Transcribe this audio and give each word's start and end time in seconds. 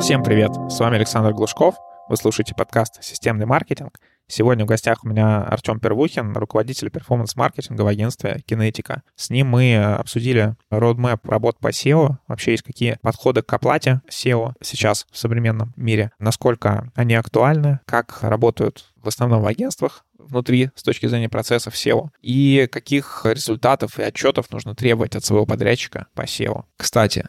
Всем 0.00 0.22
привет! 0.22 0.54
С 0.70 0.78
вами 0.78 0.96
Александр 0.96 1.32
Глушков. 1.32 1.74
Вы 2.08 2.16
слушаете 2.16 2.54
подкаст 2.54 3.02
«Системный 3.02 3.46
маркетинг». 3.46 3.98
Сегодня 4.30 4.66
в 4.66 4.68
гостях 4.68 5.04
у 5.04 5.08
меня 5.08 5.42
Артем 5.42 5.80
Первухин, 5.80 6.36
руководитель 6.36 6.90
перформанс-маркетинга 6.90 7.80
в 7.80 7.86
агентстве 7.86 8.42
«Кинетика». 8.46 9.02
С 9.16 9.30
ним 9.30 9.48
мы 9.48 9.76
обсудили 9.76 10.54
roadmap 10.70 11.20
работ 11.24 11.58
по 11.58 11.68
SEO, 11.68 12.16
вообще 12.28 12.50
есть 12.52 12.62
какие 12.62 12.98
подходы 13.00 13.40
к 13.40 13.50
оплате 13.52 14.02
SEO 14.10 14.52
сейчас 14.60 15.06
в 15.10 15.16
современном 15.16 15.72
мире, 15.76 16.12
насколько 16.18 16.92
они 16.94 17.14
актуальны, 17.14 17.80
как 17.86 18.18
работают 18.22 18.92
в 18.96 19.08
основном 19.08 19.42
в 19.42 19.46
агентствах 19.46 20.04
внутри 20.18 20.70
с 20.74 20.82
точки 20.82 21.06
зрения 21.06 21.30
процессов 21.30 21.74
SEO 21.74 22.08
и 22.20 22.68
каких 22.70 23.22
результатов 23.24 23.98
и 23.98 24.02
отчетов 24.02 24.50
нужно 24.50 24.74
требовать 24.74 25.16
от 25.16 25.24
своего 25.24 25.46
подрядчика 25.46 26.06
по 26.14 26.22
SEO. 26.22 26.64
Кстати, 26.76 27.28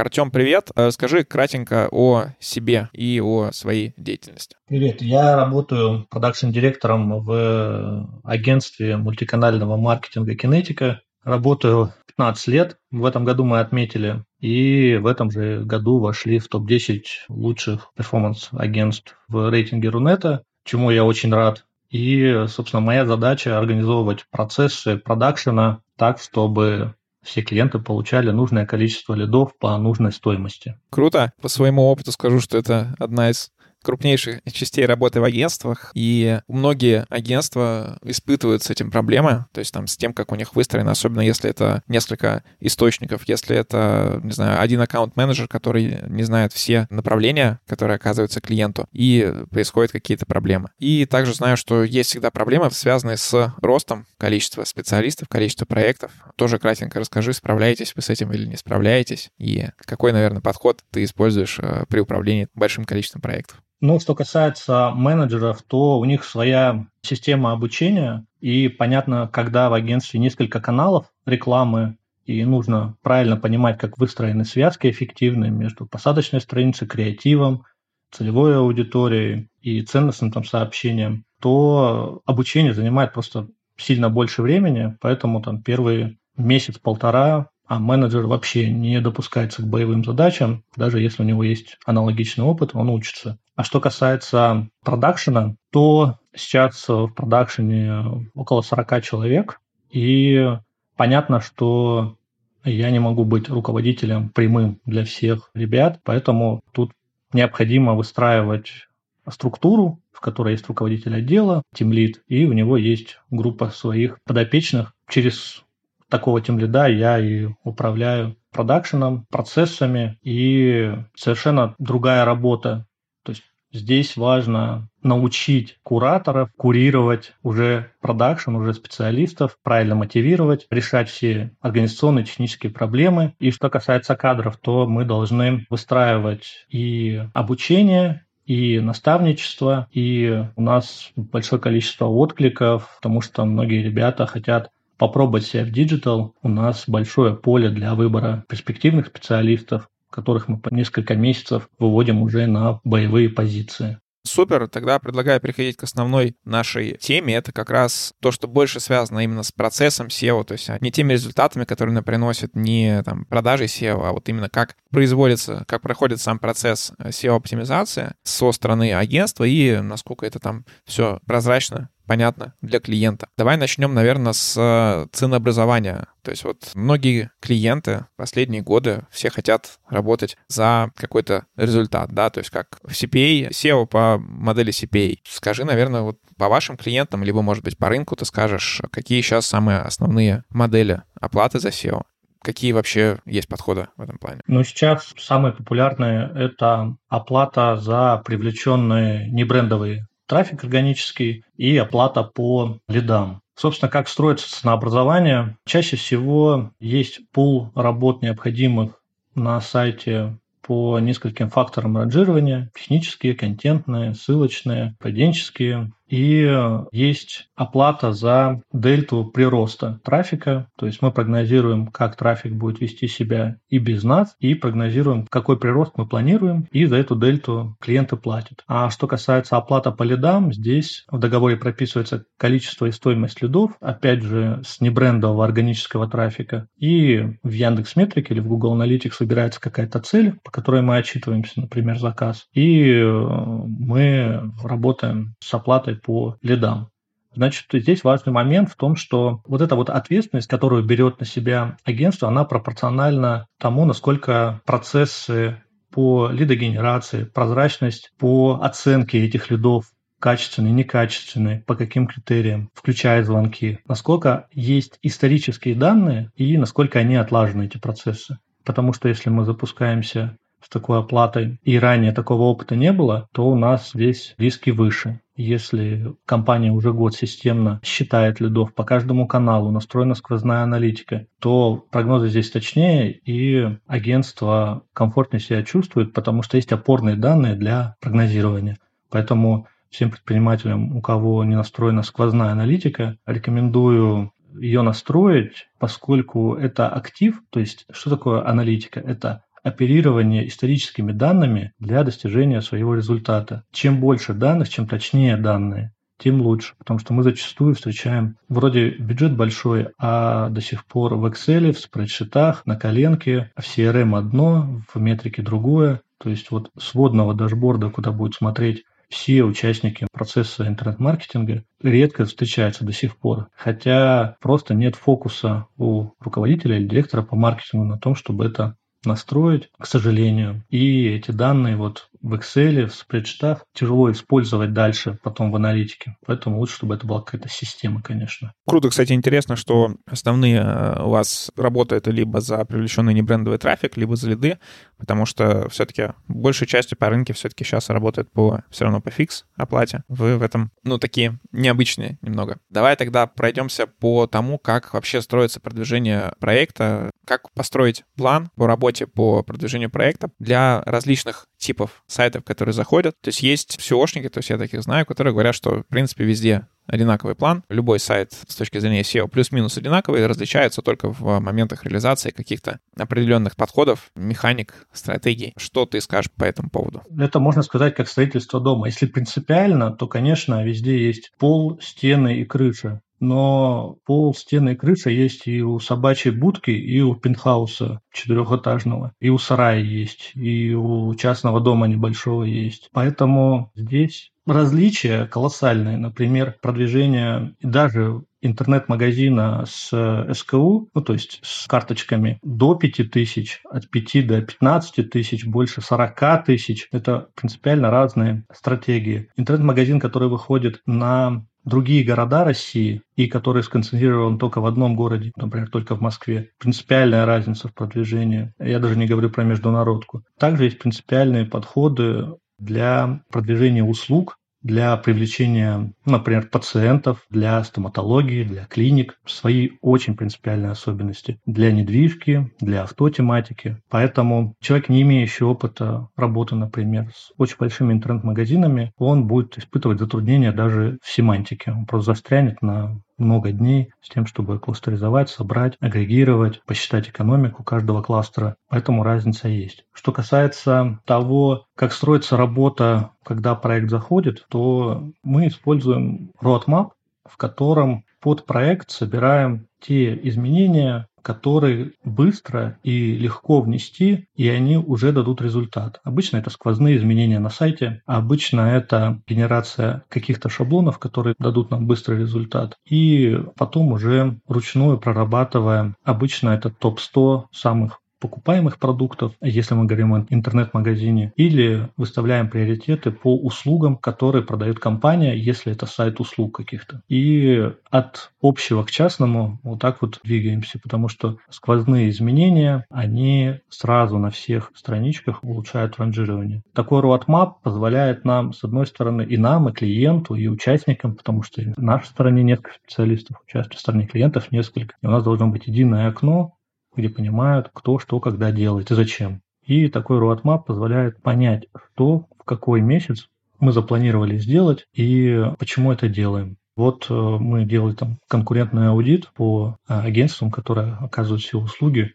Артем, 0.00 0.30
привет. 0.30 0.70
Э, 0.76 0.90
скажи 0.90 1.24
кратенько 1.24 1.88
о 1.92 2.28
себе 2.40 2.88
и 2.92 3.20
о 3.20 3.50
своей 3.52 3.92
деятельности. 3.98 4.56
Привет. 4.66 5.02
Я 5.02 5.36
работаю 5.36 6.06
продакшн-директором 6.08 7.22
в 7.22 8.08
агентстве 8.24 8.96
мультиканального 8.96 9.76
маркетинга 9.76 10.34
«Кинетика». 10.34 11.02
Работаю 11.22 11.92
15 12.16 12.48
лет. 12.48 12.78
В 12.90 13.04
этом 13.04 13.24
году 13.24 13.44
мы 13.44 13.60
отметили. 13.60 14.24
И 14.40 14.96
в 14.96 15.06
этом 15.06 15.30
же 15.30 15.62
году 15.64 16.00
вошли 16.00 16.38
в 16.38 16.48
топ-10 16.48 17.02
лучших 17.28 17.90
перформанс-агентств 17.94 19.16
в 19.28 19.50
рейтинге 19.50 19.90
Рунета, 19.90 20.44
чему 20.64 20.90
я 20.90 21.04
очень 21.04 21.32
рад. 21.32 21.66
И, 21.90 22.44
собственно, 22.48 22.80
моя 22.80 23.04
задача 23.04 23.58
организовывать 23.58 24.24
процессы 24.30 24.96
продакшена 24.96 25.82
так, 25.96 26.20
чтобы 26.20 26.94
все 27.22 27.42
клиенты 27.42 27.78
получали 27.78 28.30
нужное 28.30 28.66
количество 28.66 29.14
лидов 29.14 29.56
по 29.58 29.76
нужной 29.78 30.12
стоимости. 30.12 30.78
Круто. 30.90 31.32
По 31.40 31.48
своему 31.48 31.82
опыту 31.82 32.12
скажу, 32.12 32.40
что 32.40 32.58
это 32.58 32.94
одна 32.98 33.30
из 33.30 33.50
крупнейших 33.82 34.40
частей 34.52 34.86
работы 34.86 35.20
в 35.20 35.24
агентствах, 35.24 35.92
и 35.94 36.40
многие 36.48 37.06
агентства 37.08 37.98
испытывают 38.02 38.62
с 38.62 38.70
этим 38.70 38.90
проблемы, 38.90 39.46
то 39.52 39.60
есть 39.60 39.72
там 39.72 39.86
с 39.86 39.96
тем, 39.96 40.12
как 40.12 40.32
у 40.32 40.36
них 40.36 40.54
выстроено, 40.54 40.92
особенно 40.92 41.20
если 41.20 41.50
это 41.50 41.82
несколько 41.88 42.42
источников, 42.60 43.22
если 43.26 43.56
это, 43.56 44.20
не 44.22 44.32
знаю, 44.32 44.60
один 44.60 44.80
аккаунт-менеджер, 44.80 45.48
который 45.48 46.00
не 46.08 46.22
знает 46.22 46.52
все 46.52 46.86
направления, 46.90 47.60
которые 47.66 47.96
оказываются 47.96 48.40
клиенту, 48.40 48.86
и 48.92 49.32
происходят 49.50 49.92
какие-то 49.92 50.26
проблемы. 50.26 50.70
И 50.78 51.06
также 51.06 51.34
знаю, 51.34 51.56
что 51.56 51.84
есть 51.84 52.10
всегда 52.10 52.30
проблемы, 52.30 52.70
связанные 52.70 53.16
с 53.16 53.54
ростом 53.60 54.06
количества 54.18 54.64
специалистов, 54.64 55.28
количества 55.28 55.64
проектов. 55.64 56.12
Тоже 56.36 56.58
кратенько 56.58 56.98
расскажи, 56.98 57.32
справляетесь 57.32 57.94
вы 57.94 58.02
с 58.02 58.10
этим 58.10 58.32
или 58.32 58.46
не 58.46 58.56
справляетесь, 58.56 59.30
и 59.38 59.68
какой, 59.76 60.12
наверное, 60.12 60.42
подход 60.42 60.82
ты 60.90 61.04
используешь 61.04 61.58
э, 61.58 61.84
при 61.88 62.00
управлении 62.00 62.48
большим 62.54 62.84
количеством 62.84 63.20
проектов. 63.20 63.62
Ну, 63.82 63.98
что 63.98 64.14
касается 64.14 64.90
менеджеров, 64.94 65.62
то 65.62 65.98
у 65.98 66.04
них 66.04 66.24
своя 66.24 66.86
система 67.00 67.52
обучения, 67.52 68.26
и 68.40 68.68
понятно, 68.68 69.26
когда 69.32 69.70
в 69.70 69.74
агентстве 69.74 70.20
несколько 70.20 70.60
каналов 70.60 71.06
рекламы, 71.24 71.96
и 72.26 72.44
нужно 72.44 72.96
правильно 73.02 73.38
понимать, 73.38 73.78
как 73.78 73.96
выстроены 73.96 74.44
связки 74.44 74.90
эффективные 74.90 75.50
между 75.50 75.86
посадочной 75.86 76.42
страницей, 76.42 76.86
креативом, 76.86 77.64
целевой 78.10 78.58
аудиторией 78.58 79.48
и 79.62 79.80
ценностным 79.80 80.30
там 80.30 80.44
сообщением, 80.44 81.24
то 81.40 82.20
обучение 82.26 82.74
занимает 82.74 83.14
просто 83.14 83.48
сильно 83.78 84.10
больше 84.10 84.42
времени, 84.42 84.98
поэтому 85.00 85.40
там 85.40 85.62
первые 85.62 86.18
месяц-полтора 86.36 87.48
а 87.70 87.78
менеджер 87.78 88.26
вообще 88.26 88.68
не 88.68 89.00
допускается 89.00 89.62
к 89.62 89.68
боевым 89.68 90.04
задачам, 90.04 90.64
даже 90.74 90.98
если 90.98 91.22
у 91.22 91.24
него 91.24 91.44
есть 91.44 91.78
аналогичный 91.86 92.44
опыт, 92.44 92.72
он 92.74 92.90
учится. 92.90 93.38
А 93.60 93.62
что 93.62 93.78
касается 93.78 94.70
продакшена, 94.82 95.54
то 95.70 96.16
сейчас 96.34 96.88
в 96.88 97.08
продакшене 97.08 98.30
около 98.32 98.62
40 98.62 99.02
человек, 99.02 99.60
и 99.90 100.56
понятно, 100.96 101.42
что 101.42 102.16
я 102.64 102.90
не 102.90 103.00
могу 103.00 103.26
быть 103.26 103.50
руководителем 103.50 104.30
прямым 104.30 104.80
для 104.86 105.04
всех 105.04 105.50
ребят, 105.52 106.00
поэтому 106.04 106.62
тут 106.72 106.92
необходимо 107.34 107.92
выстраивать 107.92 108.88
структуру, 109.28 110.00
в 110.10 110.20
которой 110.20 110.52
есть 110.52 110.66
руководитель 110.66 111.14
отдела, 111.14 111.62
тимлид, 111.74 112.22
и 112.28 112.46
у 112.46 112.54
него 112.54 112.78
есть 112.78 113.20
группа 113.28 113.68
своих 113.68 114.16
подопечных. 114.24 114.94
Через 115.06 115.64
такого 116.08 116.40
тимлида 116.40 116.88
я 116.88 117.18
и 117.18 117.48
управляю 117.62 118.36
продакшеном, 118.52 119.26
процессами 119.30 120.18
и 120.22 120.94
совершенно 121.14 121.74
другая 121.78 122.24
работа. 122.24 122.86
То 123.22 123.32
есть 123.32 123.44
здесь 123.72 124.16
важно 124.16 124.88
научить 125.02 125.78
кураторов 125.82 126.50
курировать 126.56 127.34
уже 127.42 127.92
продакшн, 128.00 128.54
уже 128.56 128.74
специалистов, 128.74 129.58
правильно 129.62 129.94
мотивировать, 129.94 130.66
решать 130.70 131.08
все 131.08 131.52
организационные 131.60 132.24
технические 132.24 132.72
проблемы. 132.72 133.34
И 133.38 133.50
что 133.50 133.70
касается 133.70 134.16
кадров, 134.16 134.56
то 134.56 134.86
мы 134.86 135.04
должны 135.04 135.66
выстраивать 135.70 136.66
и 136.68 137.22
обучение, 137.32 138.26
и 138.46 138.80
наставничество, 138.80 139.86
и 139.92 140.44
у 140.56 140.62
нас 140.62 141.12
большое 141.14 141.62
количество 141.62 142.06
откликов, 142.06 142.96
потому 142.96 143.20
что 143.20 143.44
многие 143.44 143.82
ребята 143.82 144.26
хотят 144.26 144.70
попробовать 144.98 145.46
себя 145.46 145.64
в 145.64 145.70
digital. 145.70 146.34
У 146.42 146.48
нас 146.48 146.84
большое 146.88 147.34
поле 147.36 147.70
для 147.70 147.94
выбора 147.94 148.44
перспективных 148.48 149.06
специалистов, 149.06 149.88
которых 150.10 150.48
мы 150.48 150.58
по 150.58 150.72
несколько 150.72 151.14
месяцев 151.14 151.68
выводим 151.78 152.22
уже 152.22 152.46
на 152.46 152.80
боевые 152.84 153.28
позиции. 153.28 153.98
Супер, 154.22 154.68
тогда 154.68 154.98
предлагаю 154.98 155.40
переходить 155.40 155.76
к 155.76 155.82
основной 155.82 156.36
нашей 156.44 156.98
теме. 156.98 157.34
Это 157.34 157.52
как 157.52 157.70
раз 157.70 158.12
то, 158.20 158.30
что 158.32 158.48
больше 158.48 158.78
связано 158.78 159.20
именно 159.20 159.42
с 159.42 159.50
процессом 159.50 160.08
SEO, 160.08 160.44
то 160.44 160.52
есть 160.52 160.68
не 160.80 160.92
теми 160.92 161.14
результатами, 161.14 161.64
которые 161.64 161.94
она 161.94 162.02
приносит, 162.02 162.54
не 162.54 163.02
там, 163.02 163.24
продажей 163.24 163.66
SEO, 163.66 164.06
а 164.06 164.12
вот 164.12 164.28
именно 164.28 164.50
как 164.50 164.76
производится, 164.90 165.64
как 165.66 165.80
проходит 165.80 166.20
сам 166.20 166.38
процесс 166.38 166.92
SEO-оптимизации 166.98 168.12
со 168.22 168.52
стороны 168.52 168.92
агентства 168.92 169.44
и 169.44 169.80
насколько 169.80 170.26
это 170.26 170.38
там 170.38 170.66
все 170.84 171.18
прозрачно 171.26 171.88
понятно 172.10 172.54
для 172.60 172.80
клиента. 172.80 173.28
Давай 173.38 173.56
начнем, 173.56 173.94
наверное, 173.94 174.32
с 174.32 174.56
э, 174.58 175.06
ценообразования. 175.12 176.08
То 176.22 176.32
есть 176.32 176.42
вот 176.42 176.72
многие 176.74 177.30
клиенты 177.38 178.06
последние 178.16 178.62
годы 178.62 179.04
все 179.12 179.30
хотят 179.30 179.78
работать 179.88 180.36
за 180.48 180.90
какой-то 180.96 181.46
результат, 181.54 182.10
да, 182.10 182.28
то 182.30 182.40
есть 182.40 182.50
как 182.50 182.80
в 182.82 182.90
CPA, 182.90 183.50
SEO 183.50 183.86
по 183.86 184.18
модели 184.18 184.72
CPA. 184.72 185.18
Скажи, 185.22 185.64
наверное, 185.64 186.00
вот 186.00 186.18
по 186.36 186.48
вашим 186.48 186.76
клиентам, 186.76 187.22
либо, 187.22 187.42
может 187.42 187.62
быть, 187.62 187.78
по 187.78 187.88
рынку 187.88 188.16
ты 188.16 188.24
скажешь, 188.24 188.82
какие 188.90 189.20
сейчас 189.20 189.46
самые 189.46 189.78
основные 189.78 190.42
модели 190.50 191.02
оплаты 191.20 191.60
за 191.60 191.68
SEO? 191.68 192.02
Какие 192.42 192.72
вообще 192.72 193.18
есть 193.24 193.46
подходы 193.46 193.86
в 193.96 194.02
этом 194.02 194.18
плане? 194.18 194.40
Ну, 194.48 194.64
сейчас 194.64 195.14
самые 195.16 195.52
популярные– 195.52 196.28
это 196.34 196.96
оплата 197.08 197.76
за 197.76 198.20
привлеченные 198.24 199.30
небрендовые 199.30 200.08
трафик 200.30 200.62
органический 200.62 201.42
и 201.56 201.76
оплата 201.76 202.22
по 202.22 202.78
лидам. 202.86 203.42
Собственно, 203.56 203.90
как 203.90 204.08
строится 204.08 204.48
ценообразование? 204.48 205.56
Чаще 205.66 205.96
всего 205.96 206.70
есть 206.78 207.28
пул 207.32 207.72
работ, 207.74 208.22
необходимых 208.22 208.92
на 209.34 209.60
сайте 209.60 210.38
по 210.62 211.00
нескольким 211.00 211.50
факторам 211.50 211.96
ранжирования. 211.96 212.70
Технические, 212.76 213.34
контентные, 213.34 214.14
ссылочные, 214.14 214.94
поведенческие. 215.00 215.92
И 216.10 216.50
есть 216.92 217.48
оплата 217.54 218.12
за 218.12 218.62
дельту 218.72 219.24
прироста 219.24 220.00
трафика, 220.04 220.68
то 220.76 220.86
есть 220.86 221.00
мы 221.02 221.12
прогнозируем, 221.12 221.86
как 221.86 222.16
трафик 222.16 222.52
будет 222.52 222.80
вести 222.80 223.06
себя 223.06 223.58
и 223.68 223.78
без 223.78 224.02
нас, 224.02 224.34
и 224.40 224.54
прогнозируем, 224.54 225.26
какой 225.30 225.58
прирост 225.58 225.92
мы 225.96 226.06
планируем, 226.06 226.66
и 226.72 226.86
за 226.86 226.96
эту 226.96 227.14
дельту 227.16 227.76
клиенты 227.80 228.16
платят. 228.16 228.64
А 228.66 228.90
что 228.90 229.06
касается 229.06 229.56
оплаты 229.56 229.92
по 229.92 230.02
лидам, 230.02 230.52
здесь 230.52 231.04
в 231.08 231.18
договоре 231.18 231.56
прописывается 231.56 232.24
количество 232.36 232.86
и 232.86 232.92
стоимость 232.92 233.40
лидов, 233.40 233.72
опять 233.80 234.22
же, 234.22 234.62
с 234.66 234.80
небрендового 234.80 235.44
органического 235.44 236.08
трафика, 236.08 236.66
и 236.76 237.36
в 237.42 237.50
Яндекс 237.50 237.94
Метрике 237.94 238.34
или 238.34 238.40
в 238.40 238.48
Google 238.48 238.80
Analytics 238.80 239.14
выбирается 239.20 239.60
какая-то 239.60 240.00
цель, 240.00 240.34
по 240.42 240.50
которой 240.50 240.82
мы 240.82 240.96
отчитываемся, 240.96 241.60
например, 241.60 241.98
заказ, 241.98 242.46
и 242.52 242.90
э, 242.90 243.04
мы 243.04 244.52
работаем 244.64 245.34
с 245.38 245.54
оплатой 245.54 245.99
по 246.02 246.36
лидам. 246.42 246.88
Значит, 247.32 247.66
здесь 247.72 248.02
важный 248.02 248.32
момент 248.32 248.70
в 248.70 248.76
том, 248.76 248.96
что 248.96 249.40
вот 249.46 249.60
эта 249.60 249.76
вот 249.76 249.88
ответственность, 249.88 250.48
которую 250.48 250.84
берет 250.84 251.20
на 251.20 251.26
себя 251.26 251.76
агентство, 251.84 252.28
она 252.28 252.44
пропорциональна 252.44 253.46
тому, 253.58 253.84
насколько 253.84 254.60
процессы 254.64 255.62
по 255.92 256.28
лидогенерации, 256.28 257.24
прозрачность 257.24 258.12
по 258.18 258.58
оценке 258.62 259.24
этих 259.24 259.50
лидов 259.50 259.86
качественные, 260.18 260.72
некачественные, 260.72 261.60
по 261.66 261.74
каким 261.74 262.06
критериям, 262.06 262.70
включая 262.74 263.24
звонки, 263.24 263.78
насколько 263.86 264.48
есть 264.52 264.98
исторические 265.02 265.74
данные 265.74 266.30
и 266.36 266.58
насколько 266.58 266.98
они 266.98 267.16
отлажены, 267.16 267.64
эти 267.64 267.78
процессы. 267.78 268.38
Потому 268.64 268.92
что 268.92 269.08
если 269.08 269.30
мы 269.30 269.44
запускаемся 269.44 270.36
с 270.62 270.68
такой 270.68 270.98
оплатой 270.98 271.58
и 271.62 271.78
ранее 271.78 272.12
такого 272.12 272.42
опыта 272.42 272.76
не 272.76 272.92
было, 272.92 273.28
то 273.32 273.48
у 273.48 273.54
нас 273.54 273.90
здесь 273.94 274.34
риски 274.38 274.70
выше. 274.70 275.20
Если 275.36 276.14
компания 276.26 276.70
уже 276.70 276.92
год 276.92 277.14
системно 277.14 277.80
считает 277.82 278.40
лидов 278.40 278.74
по 278.74 278.84
каждому 278.84 279.26
каналу, 279.26 279.70
настроена 279.70 280.14
сквозная 280.14 280.62
аналитика, 280.62 281.26
то 281.40 281.82
прогнозы 281.90 282.28
здесь 282.28 282.50
точнее, 282.50 283.10
и 283.10 283.78
агентство 283.86 284.82
комфортнее 284.92 285.40
себя 285.40 285.62
чувствует, 285.62 286.12
потому 286.12 286.42
что 286.42 286.58
есть 286.58 286.72
опорные 286.72 287.16
данные 287.16 287.54
для 287.54 287.96
прогнозирования. 288.00 288.76
Поэтому 289.10 289.66
всем 289.88 290.10
предпринимателям, 290.10 290.96
у 290.96 291.00
кого 291.00 291.42
не 291.44 291.56
настроена 291.56 292.02
сквозная 292.02 292.50
аналитика, 292.50 293.16
рекомендую 293.26 294.32
ее 294.58 294.82
настроить, 294.82 295.68
поскольку 295.78 296.54
это 296.54 296.88
актив, 296.88 297.40
то 297.50 297.60
есть 297.60 297.86
что 297.90 298.10
такое 298.10 298.46
аналитика? 298.46 299.00
Это 299.00 299.44
оперирование 299.62 300.46
историческими 300.46 301.12
данными 301.12 301.72
для 301.78 302.02
достижения 302.02 302.60
своего 302.62 302.94
результата. 302.94 303.64
Чем 303.72 304.00
больше 304.00 304.34
данных, 304.34 304.68
чем 304.68 304.86
точнее 304.86 305.36
данные, 305.36 305.92
тем 306.18 306.42
лучше, 306.42 306.74
потому 306.78 306.98
что 306.98 307.14
мы 307.14 307.22
зачастую 307.22 307.74
встречаем 307.74 308.36
вроде 308.48 308.90
бюджет 308.90 309.36
большой, 309.36 309.88
а 309.98 310.50
до 310.50 310.60
сих 310.60 310.84
пор 310.84 311.14
в 311.14 311.24
Excel, 311.26 311.72
в 311.72 311.78
спредшитах, 311.78 312.66
на 312.66 312.76
коленке, 312.76 313.50
в 313.56 313.62
CRM 313.62 314.16
одно, 314.16 314.82
в 314.92 315.00
метрике 315.00 315.42
другое. 315.42 316.02
То 316.18 316.28
есть 316.28 316.50
вот 316.50 316.70
сводного 316.78 317.34
дашборда, 317.34 317.88
куда 317.88 318.12
будет 318.12 318.34
смотреть 318.34 318.84
все 319.10 319.42
участники 319.42 320.06
процесса 320.12 320.66
интернет-маркетинга 320.68 321.64
редко 321.82 322.24
встречаются 322.24 322.84
до 322.84 322.92
сих 322.92 323.16
пор. 323.16 323.48
Хотя 323.56 324.36
просто 324.40 324.74
нет 324.74 324.94
фокуса 324.94 325.66
у 325.76 326.10
руководителя 326.20 326.76
или 326.76 326.86
директора 326.86 327.22
по 327.22 327.34
маркетингу 327.34 327.84
на 327.84 327.98
том, 327.98 328.14
чтобы 328.14 328.46
это 328.46 328.76
настроить, 329.04 329.70
к 329.78 329.86
сожалению. 329.86 330.62
И 330.70 331.06
эти 331.06 331.30
данные 331.30 331.76
вот 331.76 332.09
в 332.22 332.34
Excel, 332.34 332.86
в 332.86 332.94
спредшитах 332.94 333.64
тяжело 333.74 334.10
использовать 334.10 334.72
дальше 334.72 335.18
потом 335.22 335.50
в 335.50 335.56
аналитике. 335.56 336.16
Поэтому 336.26 336.58
лучше, 336.58 336.76
чтобы 336.76 336.94
это 336.94 337.06
была 337.06 337.22
какая-то 337.22 337.48
система, 337.48 338.02
конечно. 338.02 338.52
Круто, 338.66 338.88
кстати, 338.88 339.12
интересно, 339.12 339.56
что 339.56 339.96
основные 340.06 340.60
э, 340.60 341.02
у 341.02 341.10
вас 341.10 341.50
работы 341.56 341.96
это 341.96 342.10
либо 342.10 342.40
за 342.40 342.64
привлеченный 342.64 343.14
небрендовый 343.14 343.58
трафик, 343.58 343.96
либо 343.96 344.16
за 344.16 344.30
лиды, 344.30 344.58
потому 344.98 345.26
что 345.26 345.68
все-таки 345.70 346.10
большей 346.28 346.66
частью 346.66 346.98
по 346.98 347.08
рынке 347.08 347.32
все-таки 347.32 347.64
сейчас 347.64 347.88
работает 347.90 348.30
по 348.30 348.62
все 348.70 348.84
равно 348.84 349.00
по 349.00 349.10
фикс 349.10 349.46
оплате. 349.56 350.04
Вы 350.08 350.36
в 350.36 350.42
этом, 350.42 350.72
ну, 350.84 350.98
такие 350.98 351.38
необычные 351.52 352.18
немного. 352.22 352.58
Давай 352.68 352.96
тогда 352.96 353.26
пройдемся 353.26 353.86
по 353.86 354.26
тому, 354.26 354.58
как 354.58 354.92
вообще 354.92 355.22
строится 355.22 355.60
продвижение 355.60 356.32
проекта, 356.38 357.10
как 357.26 357.50
построить 357.52 358.04
план 358.16 358.50
по 358.56 358.66
работе 358.66 359.06
по 359.06 359.42
продвижению 359.42 359.90
проекта 359.90 360.30
для 360.38 360.82
различных 360.84 361.46
типов 361.56 362.02
сайтов, 362.10 362.44
которые 362.44 362.72
заходят. 362.72 363.20
То 363.20 363.28
есть 363.28 363.42
есть 363.42 363.78
SEOшники, 363.78 364.28
то 364.28 364.38
есть 364.38 364.50
я 364.50 364.58
таких 364.58 364.82
знаю, 364.82 365.06
которые 365.06 365.32
говорят, 365.32 365.54
что, 365.54 365.80
в 365.80 365.86
принципе, 365.86 366.24
везде 366.24 366.66
одинаковый 366.86 367.34
план. 367.34 367.62
Любой 367.68 368.00
сайт 368.00 368.32
с 368.32 368.54
точки 368.54 368.78
зрения 368.78 369.02
SEO 369.02 369.28
плюс-минус 369.28 369.78
одинаковый, 369.78 370.26
различается 370.26 370.82
только 370.82 371.12
в 371.12 371.40
моментах 371.40 371.84
реализации 371.84 372.30
каких-то 372.30 372.80
определенных 372.96 373.56
подходов, 373.56 374.10
механик, 374.16 374.74
стратегий. 374.92 375.54
Что 375.56 375.86
ты 375.86 376.00
скажешь 376.00 376.30
по 376.32 376.44
этому 376.44 376.68
поводу? 376.70 377.02
Это 377.16 377.38
можно 377.38 377.62
сказать 377.62 377.94
как 377.94 378.08
строительство 378.08 378.60
дома. 378.60 378.86
Если 378.86 379.06
принципиально, 379.06 379.92
то, 379.92 380.08
конечно, 380.08 380.64
везде 380.64 381.06
есть 381.06 381.32
пол, 381.38 381.80
стены 381.80 382.40
и 382.40 382.44
крыша 382.44 383.00
но 383.20 383.98
пол, 384.04 384.34
стены 384.34 384.72
и 384.72 384.76
крыша 384.76 385.10
есть 385.10 385.46
и 385.46 385.62
у 385.62 385.78
собачьей 385.78 386.34
будки, 386.34 386.70
и 386.70 387.00
у 387.00 387.14
пентхауса 387.14 388.00
четырехэтажного, 388.12 389.12
и 389.20 389.28
у 389.28 389.38
сарая 389.38 389.80
есть, 389.80 390.32
и 390.34 390.74
у 390.74 391.14
частного 391.14 391.60
дома 391.60 391.86
небольшого 391.86 392.44
есть. 392.44 392.88
Поэтому 392.92 393.70
здесь 393.74 394.32
различия 394.46 395.26
колоссальные. 395.26 395.96
Например, 395.96 396.56
продвижение 396.60 397.54
даже 397.62 398.22
интернет-магазина 398.42 399.64
с 399.66 400.34
СКУ, 400.34 400.88
ну 400.94 401.02
то 401.02 401.12
есть 401.12 401.40
с 401.42 401.66
карточками 401.66 402.38
до 402.42 402.74
5000, 402.74 403.60
от 403.70 403.90
5 403.90 404.26
до 404.26 404.40
15 404.40 405.10
тысяч, 405.10 405.46
больше 405.46 405.82
40 405.82 406.44
тысяч. 406.44 406.88
Это 406.90 407.28
принципиально 407.34 407.90
разные 407.90 408.44
стратегии. 408.52 409.28
Интернет-магазин, 409.36 410.00
который 410.00 410.28
выходит 410.28 410.80
на 410.86 411.44
другие 411.70 412.04
города 412.04 412.44
России 412.44 413.02
и 413.16 413.26
который 413.26 413.62
сконцентрирован 413.62 414.38
только 414.38 414.60
в 414.60 414.66
одном 414.66 414.94
городе, 414.94 415.32
например, 415.36 415.70
только 415.70 415.96
в 415.96 416.02
Москве. 416.02 416.50
Принципиальная 416.58 417.24
разница 417.24 417.68
в 417.68 417.74
продвижении. 417.74 418.52
Я 418.58 418.78
даже 418.80 418.96
не 418.96 419.06
говорю 419.06 419.30
про 419.30 419.44
международку. 419.44 420.22
Также 420.38 420.64
есть 420.64 420.78
принципиальные 420.78 421.46
подходы 421.46 422.34
для 422.58 423.22
продвижения 423.30 423.82
услуг 423.82 424.36
для 424.62 424.96
привлечения, 424.96 425.92
например, 426.04 426.48
пациентов, 426.48 427.24
для 427.30 427.62
стоматологии, 427.64 428.44
для 428.44 428.66
клиник, 428.66 429.18
свои 429.26 429.70
очень 429.80 430.16
принципиальные 430.16 430.72
особенности 430.72 431.40
для 431.46 431.72
недвижки, 431.72 432.50
для 432.60 432.82
автотематики. 432.82 433.78
Поэтому 433.88 434.54
человек, 434.60 434.88
не 434.88 435.02
имеющий 435.02 435.44
опыта 435.44 436.08
работы, 436.16 436.54
например, 436.54 437.10
с 437.14 437.32
очень 437.38 437.56
большими 437.58 437.92
интернет-магазинами, 437.92 438.92
он 438.98 439.26
будет 439.26 439.58
испытывать 439.58 439.98
затруднения 439.98 440.52
даже 440.52 440.98
в 441.02 441.10
семантике. 441.10 441.72
Он 441.72 441.86
просто 441.86 442.12
застрянет 442.12 442.62
на 442.62 443.00
много 443.20 443.52
дней 443.52 443.92
с 444.00 444.08
тем, 444.08 444.26
чтобы 444.26 444.58
кластеризовать, 444.58 445.28
собрать, 445.28 445.76
агрегировать, 445.80 446.62
посчитать 446.64 447.08
экономику 447.08 447.62
каждого 447.62 448.02
кластера. 448.02 448.56
Поэтому 448.68 449.02
разница 449.02 449.48
есть. 449.48 449.84
Что 449.92 450.12
касается 450.12 451.00
того, 451.04 451.66
как 451.76 451.92
строится 451.92 452.36
работа, 452.36 453.10
когда 453.24 453.54
проект 453.54 453.90
заходит, 453.90 454.44
то 454.48 455.10
мы 455.22 455.48
используем 455.48 456.32
roadmap, 456.42 456.90
в 457.24 457.36
котором 457.36 458.04
под 458.20 458.44
проект 458.44 458.90
собираем 458.90 459.66
те 459.80 460.14
изменения, 460.28 461.06
которые 461.22 461.92
быстро 462.04 462.78
и 462.82 463.16
легко 463.16 463.60
внести, 463.60 464.26
и 464.34 464.48
они 464.48 464.76
уже 464.76 465.12
дадут 465.12 465.40
результат. 465.40 466.00
Обычно 466.04 466.38
это 466.38 466.50
сквозные 466.50 466.96
изменения 466.96 467.38
на 467.38 467.50
сайте, 467.50 468.02
а 468.06 468.18
обычно 468.18 468.62
это 468.62 469.20
генерация 469.26 470.04
каких-то 470.08 470.48
шаблонов, 470.48 470.98
которые 470.98 471.34
дадут 471.38 471.70
нам 471.70 471.86
быстрый 471.86 472.18
результат. 472.20 472.76
И 472.88 473.38
потом 473.56 473.92
уже 473.92 474.38
вручную 474.46 474.98
прорабатываем. 474.98 475.96
Обычно 476.04 476.50
это 476.50 476.70
топ-100 476.70 477.46
самых 477.52 478.00
покупаемых 478.20 478.78
продуктов, 478.78 479.32
если 479.40 479.74
мы 479.74 479.86
говорим 479.86 480.14
о 480.14 480.26
интернет-магазине, 480.28 481.32
или 481.36 481.88
выставляем 481.96 482.48
приоритеты 482.48 483.10
по 483.10 483.36
услугам, 483.36 483.96
которые 483.96 484.44
продает 484.44 484.78
компания, 484.78 485.36
если 485.36 485.72
это 485.72 485.86
сайт 485.86 486.20
услуг 486.20 486.56
каких-то. 486.56 487.02
И 487.08 487.70
от 487.90 488.32
общего 488.42 488.84
к 488.84 488.90
частному 488.90 489.58
вот 489.62 489.80
так 489.80 490.02
вот 490.02 490.20
двигаемся, 490.22 490.78
потому 490.78 491.08
что 491.08 491.38
сквозные 491.48 492.10
изменения, 492.10 492.84
они 492.90 493.60
сразу 493.68 494.18
на 494.18 494.30
всех 494.30 494.70
страничках 494.74 495.42
улучшают 495.42 495.98
ранжирование. 495.98 496.62
Такой 496.74 497.02
roadmap 497.02 497.54
позволяет 497.62 498.24
нам, 498.24 498.52
с 498.52 498.62
одной 498.64 498.86
стороны, 498.86 499.22
и 499.22 499.36
нам, 499.36 499.68
и 499.68 499.72
клиенту, 499.72 500.34
и 500.34 500.46
участникам, 500.46 501.16
потому 501.16 501.42
что 501.42 501.62
в 501.62 501.82
нашей 501.82 502.06
стороне 502.06 502.42
несколько 502.42 502.74
специалистов, 502.74 503.38
участвует 503.46 503.78
в 503.78 503.80
стороне 503.80 504.06
клиентов 504.06 504.52
несколько, 504.52 504.94
и 505.02 505.06
у 505.06 505.10
нас 505.10 505.24
должно 505.24 505.48
быть 505.48 505.66
единое 505.66 506.08
окно, 506.08 506.54
где 506.94 507.08
понимают, 507.08 507.70
кто 507.72 507.98
что 507.98 508.20
когда 508.20 508.50
делает 508.52 508.90
и 508.90 508.94
зачем. 508.94 509.42
И 509.64 509.88
такой 509.88 510.18
roadmap 510.18 510.64
позволяет 510.64 511.22
понять, 511.22 511.66
что 511.92 512.26
в 512.38 512.44
какой 512.44 512.80
месяц 512.80 513.28
мы 513.58 513.72
запланировали 513.72 514.38
сделать 514.38 514.86
и 514.94 515.44
почему 515.58 515.92
это 515.92 516.08
делаем. 516.08 516.56
Вот 516.76 517.06
э, 517.10 517.14
мы 517.14 517.64
делали 517.64 517.94
там 517.94 518.18
конкурентный 518.26 518.88
аудит 518.88 519.28
по 519.34 519.76
э, 519.86 520.00
агентствам, 520.00 520.50
которые 520.50 520.94
оказывают 520.94 521.42
все 521.42 521.58
услуги. 521.58 522.14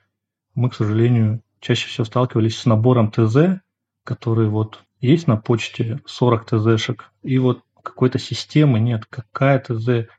Мы, 0.55 0.69
к 0.69 0.75
сожалению, 0.75 1.41
чаще 1.59 1.87
всего 1.87 2.05
сталкивались 2.05 2.57
с 2.57 2.65
набором 2.65 3.11
ТЗ, 3.11 3.61
который 4.03 4.47
вот 4.47 4.81
есть 5.01 5.27
на 5.27 5.37
почте 5.37 6.01
40 6.05 6.45
ТЗшек, 6.45 7.11
и 7.21 7.37
вот 7.37 7.61
какой-то 7.83 8.17
системы 8.17 8.79
нет, 8.79 9.05
какая 9.05 9.59
ТЗ, 9.59 10.09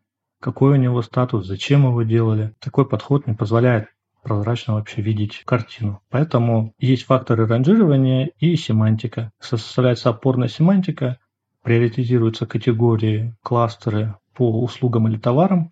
какой 0.41 0.73
у 0.73 0.77
него 0.77 1.03
статус, 1.03 1.47
зачем 1.47 1.87
его 1.87 2.03
делали. 2.03 2.55
Такой 2.61 2.89
подход 2.89 3.27
не 3.27 3.35
позволяет 3.35 3.89
прозрачно 4.27 4.75
вообще 4.75 5.03
видеть 5.03 5.43
картину. 5.45 6.01
Поэтому 6.11 6.75
есть 6.81 7.05
факторы 7.05 7.47
ранжирования 7.47 8.33
и 8.41 8.57
семантика. 8.57 9.31
Составляется 9.39 10.11
опорная 10.11 10.49
семантика, 10.49 11.21
приоритизируются 11.63 12.45
категории, 12.45 13.37
кластеры 13.45 14.17
по 14.35 14.61
услугам 14.65 15.07
или 15.07 15.17
товарам. 15.17 15.71